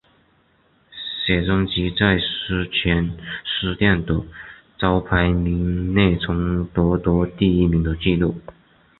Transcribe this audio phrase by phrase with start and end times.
[1.23, 3.15] 写真集在书泉
[3.45, 4.19] 书店的
[4.75, 8.33] 周排名内曾夺得第一名的纪录。